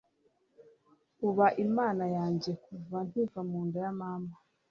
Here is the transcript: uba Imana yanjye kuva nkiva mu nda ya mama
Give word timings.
uba 1.27 1.45
Imana 1.65 2.03
yanjye 2.17 2.51
kuva 2.63 2.97
nkiva 3.07 3.39
mu 3.49 3.59
nda 3.67 3.77
ya 3.85 3.93
mama 3.99 4.33